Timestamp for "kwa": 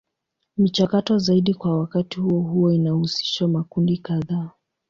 1.53-1.79